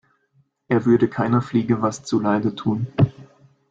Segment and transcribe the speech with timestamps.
[0.67, 2.87] Er würde keiner Fliege was zu Leide tun.